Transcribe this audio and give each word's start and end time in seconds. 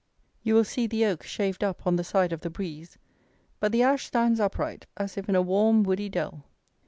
You 0.41 0.55
will 0.55 0.63
see 0.63 0.87
the 0.87 1.05
oak 1.05 1.21
shaved 1.21 1.63
up 1.63 1.85
on 1.85 1.95
the 1.95 2.03
side 2.03 2.33
of 2.33 2.41
the 2.41 2.49
breeze. 2.49 2.97
But 3.59 3.71
the 3.71 3.83
ash 3.83 4.07
stands 4.07 4.39
upright, 4.39 4.87
as 4.97 5.15
if 5.15 5.29
in 5.29 5.35
a 5.35 5.43
warm 5.43 5.83
woody 5.83 6.09
dell. 6.09 6.43